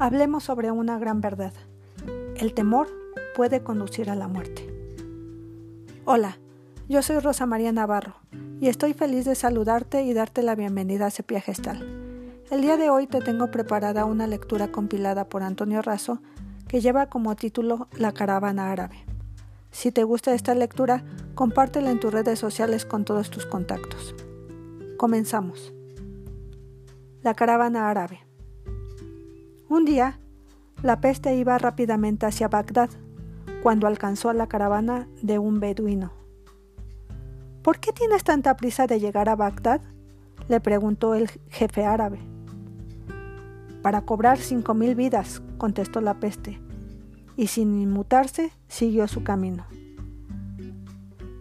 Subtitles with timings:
[0.00, 1.52] Hablemos sobre una gran verdad.
[2.36, 2.86] El temor
[3.34, 4.72] puede conducir a la muerte.
[6.04, 6.38] Hola,
[6.88, 8.14] yo soy Rosa María Navarro
[8.60, 11.84] y estoy feliz de saludarte y darte la bienvenida a Sepia Gestal.
[12.48, 16.20] El día de hoy te tengo preparada una lectura compilada por Antonio Razo
[16.68, 19.04] que lleva como título La caravana árabe.
[19.72, 21.02] Si te gusta esta lectura,
[21.34, 24.14] compártela en tus redes sociales con todos tus contactos.
[24.96, 25.72] Comenzamos.
[27.20, 28.27] La caravana árabe.
[29.68, 30.18] Un día,
[30.82, 32.88] la peste iba rápidamente hacia Bagdad
[33.62, 36.10] cuando alcanzó a la caravana de un beduino.
[37.62, 39.82] ¿Por qué tienes tanta prisa de llegar a Bagdad?
[40.48, 42.18] le preguntó el jefe árabe.
[43.82, 46.58] Para cobrar cinco mil vidas, contestó la peste,
[47.36, 49.66] y sin inmutarse siguió su camino.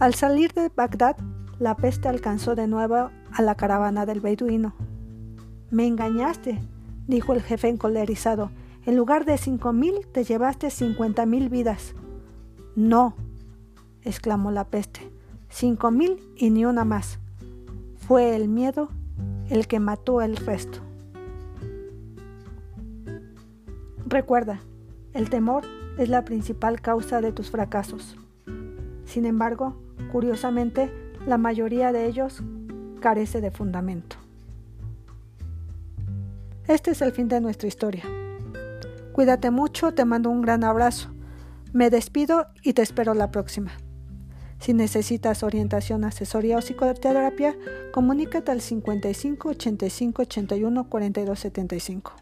[0.00, 1.16] Al salir de Bagdad,
[1.60, 4.74] la peste alcanzó de nuevo a la caravana del beduino.
[5.70, 6.58] Me engañaste,
[7.08, 8.52] dijo el jefe encolerizado.
[8.86, 11.94] En lugar de cinco mil, te llevaste cincuenta mil vidas.
[12.76, 13.16] No,
[14.02, 15.10] exclamó la peste.
[15.48, 17.18] Cinco mil y ni una más.
[17.96, 18.88] Fue el miedo
[19.50, 20.78] el que mató el resto.
[24.06, 24.60] Recuerda,
[25.12, 25.64] el temor
[25.98, 28.16] es la principal causa de tus fracasos.
[29.04, 29.76] Sin embargo,
[30.12, 30.90] curiosamente,
[31.26, 32.42] la mayoría de ellos
[33.00, 34.16] carece de fundamento.
[36.68, 38.04] Este es el fin de nuestra historia.
[39.12, 41.08] Cuídate mucho, te mando un gran abrazo.
[41.72, 43.72] Me despido y te espero la próxima.
[44.60, 47.56] Si necesitas orientación, asesoría o psicoterapia,
[47.92, 52.12] comunícate al 55 85 81 42 75.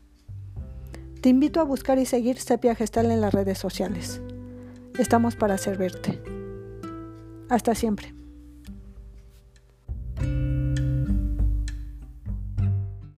[1.21, 4.23] Te invito a buscar y seguir Sepia Gestal en las redes sociales.
[4.97, 6.23] Estamos para servirte.
[7.49, 8.15] Hasta siempre.